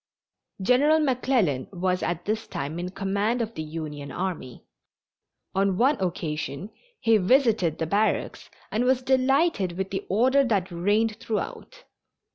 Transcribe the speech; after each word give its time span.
General 0.63 0.99
McClellan 0.99 1.67
was 1.71 2.01
at 2.01 2.25
this 2.25 2.47
time 2.47 2.79
in 2.79 2.89
command 2.89 3.39
of 3.39 3.53
the 3.53 3.61
Union 3.61 4.11
army. 4.11 4.65
On 5.53 5.77
one 5.77 5.95
occasion 6.01 6.71
he 6.99 7.17
visited 7.17 7.77
the 7.77 7.85
barracks 7.85 8.49
and 8.71 8.83
was 8.85 9.03
delighted 9.03 9.73
with 9.73 9.91
the 9.91 10.03
order 10.09 10.43
that 10.43 10.71
reigned 10.71 11.17
throughout. 11.17 11.83